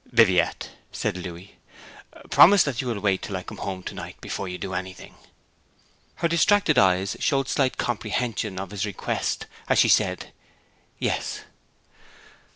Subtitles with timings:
[0.11, 1.57] 'Viviette,' said Louis,
[2.31, 5.13] 'promise that you will wait till I come home to night, before you do anything.'
[6.15, 10.33] Her distracted eyes showed slight comprehension of his request as she said
[10.97, 11.41] 'Yes.'